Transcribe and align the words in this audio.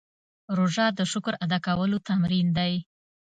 روژه 0.57 0.85
د 0.97 0.99
شکر 1.11 1.33
ادا 1.43 1.59
کولو 1.67 1.97
تمرین 2.09 2.47
دی. 2.57 2.73